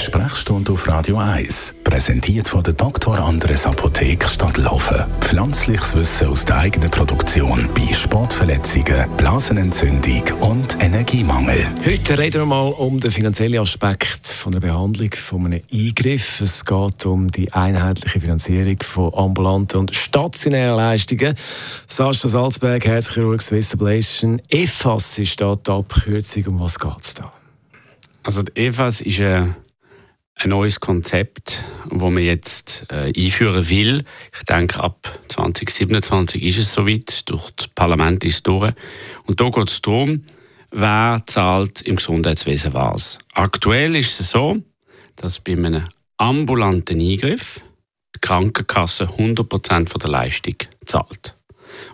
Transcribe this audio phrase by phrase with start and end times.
[0.00, 3.18] Die Sprechstunde auf Radio 1, präsentiert von der Dr.
[3.18, 5.04] Andres Apotheke Stadtlaufen.
[5.20, 11.66] Pflanzliches Wissen aus der eigenen Produktion bei Sportverletzungen, Blasenentzündung und Energiemangel.
[11.84, 16.40] Heute reden wir mal um den finanziellen Aspekt von der Behandlung von einem Eingriff.
[16.40, 21.34] Es geht um die einheitliche Finanzierung von ambulanten und stationären Leistungen.
[21.86, 24.40] Sascha Salzberg, Herzchirurg Swiss Ablation.
[24.48, 26.46] EFAS ist da die Abkürzung.
[26.46, 27.30] Um was geht es da?
[28.22, 29.56] Also die EFAS ist ein,
[30.42, 34.04] ein neues Konzept, das man jetzt äh, einführen will.
[34.34, 37.28] Ich denke, ab 2027 ist es soweit.
[37.28, 38.72] Durch das Parlament ist es durch.
[39.24, 40.22] Und da geht es darum,
[40.70, 43.18] wer zahlt im Gesundheitswesen was.
[43.34, 44.56] Aktuell ist es so,
[45.16, 45.84] dass bei einem
[46.16, 47.60] ambulanten Eingriff
[48.16, 51.36] die Krankenkasse 100% der Leistung zahlt.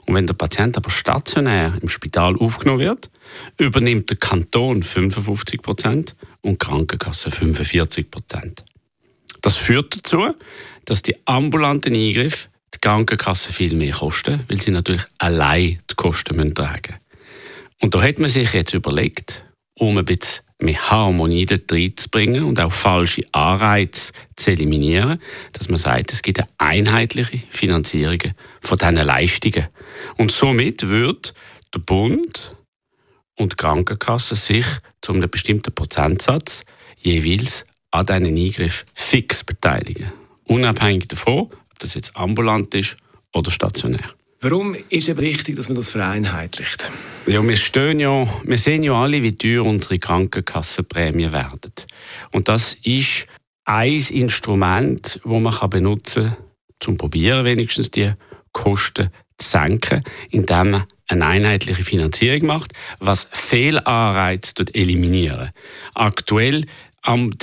[0.04, 3.10] Und wenn der Patient aber stationär im Spital aufgenommen wird,
[3.58, 8.64] übernimmt der Kanton 55 Prozent und die Krankenkasse 45 Prozent.
[9.42, 10.34] Das führt dazu,
[10.84, 16.55] dass die ambulanten Eingriffe die Krankenkasse viel mehr kosten, weil sie natürlich allein die Kosten
[16.55, 17.00] tragen müssen.
[17.80, 22.60] Und da hat man sich jetzt überlegt, um ein bisschen mehr Harmonie dort reinzubringen und
[22.60, 25.20] auch falsche Anreize zu eliminieren,
[25.52, 29.68] dass man sagt, es gibt eine einheitliche Finanzierung von diesen Leistungen.
[30.16, 31.34] Und somit wird
[31.74, 32.56] der Bund
[33.36, 34.66] und die Krankenkasse sich
[35.02, 36.64] zu einem bestimmten Prozentsatz
[36.98, 40.12] jeweils an diesen Eingriff fix beteiligen.
[40.44, 42.96] Unabhängig davon, ob das jetzt ambulant ist
[43.34, 44.14] oder stationär.
[44.41, 46.91] Warum ist es wichtig, dass man das vereinheitlicht?
[47.27, 51.73] Ja, wir, stehen ja, wir sehen ja alle, wie teuer unsere Krankenkassenprämien werden.
[52.33, 53.27] Und das ist
[53.64, 56.37] ein Instrument, das man benutzen
[56.79, 58.12] kann, um probieren, wenigstens die
[58.53, 65.51] Kosten zu senken, indem man eine einheitliche Finanzierung macht, was Fehlanreize eliminieren.
[65.95, 66.64] Aktuell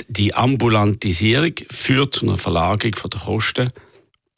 [0.08, 3.72] die Ambulantisierung führt zu einer Verlagerung der Kosten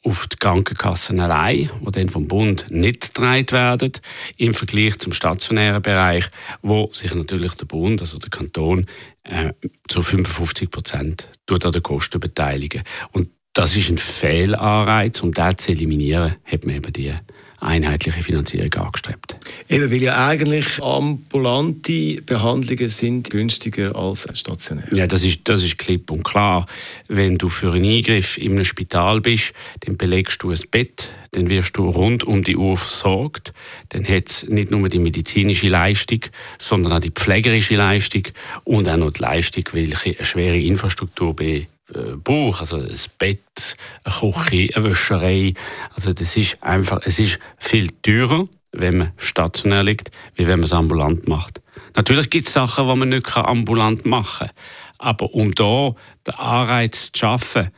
[0.07, 3.91] auf die Krankenkassen allein, die dann vom Bund nicht getragen werden,
[4.37, 6.25] im Vergleich zum stationären Bereich,
[6.61, 8.85] wo sich natürlich der Bund, also der Kanton,
[9.23, 9.53] äh,
[9.89, 12.83] zu 55 Prozent an den Kosten beteiligen.
[13.11, 17.13] Und das ist ein Fehlanreiz, um das zu eliminieren, hat man eben die
[17.59, 19.35] einheitliche Finanzierung angestrebt.
[19.67, 24.95] Eben, weil ja eigentlich ambulante Behandlungen sind günstiger als stationäre.
[24.95, 26.65] Ja, das ist, das ist klipp und klar.
[27.07, 31.49] Wenn du für einen Eingriff in einem Spital bist, dann belegst du ein Bett, dann
[31.49, 33.53] wirst du rund um die Uhr versorgt.
[33.89, 36.21] Dann hat es nicht nur die medizinische Leistung,
[36.59, 38.23] sondern auch die pflegerische Leistung
[38.63, 43.77] und auch noch die Leistung, welche eine schwere Infrastruktur bei äh, braucht, also ein Bett,
[44.03, 45.53] eine Küche, eine Wäscherei.
[45.95, 50.65] Also das ist einfach, es ist viel teurer, wenn man stationär liegt, wie wenn man
[50.65, 51.61] es ambulant macht.
[51.95, 54.55] Natürlich gibt es Sachen, die man nicht ambulant machen kann.
[54.99, 55.93] Aber um da
[56.25, 57.69] den Anreiz zu schaffen,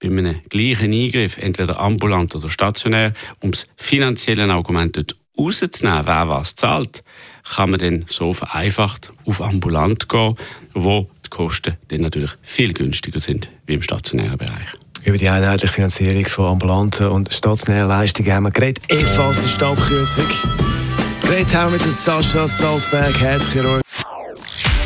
[0.00, 6.28] bei einem gleichen Eingriff, entweder ambulant oder stationär, um das finanzielle Argument dort rauszunehmen, wer
[6.28, 7.04] was zahlt,
[7.54, 10.36] kann man dann so vereinfacht auf ambulant gehen,
[10.74, 14.68] wo die Kosten dann natürlich viel günstiger sind wie im stationären Bereich.
[15.04, 18.84] Über die einheitliche Finanzierung von ambulanten und stationären Leistungen haben wir geredet.
[18.88, 20.26] Ist die Abkürzung.
[21.22, 23.82] Geredet haben wir mit Sascha Salzberg, Herzchirurg.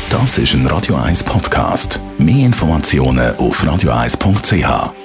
[0.09, 1.99] Das ist ein Radio 1 Podcast.
[2.17, 5.04] Mehr Informationen auf radio1.ch.